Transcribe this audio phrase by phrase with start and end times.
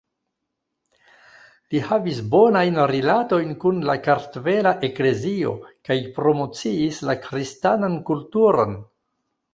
[1.73, 5.53] Li havis bonajn rilatojn kun la Kartvela Eklezio
[5.91, 8.79] kaj promociis la kristanan kulturon.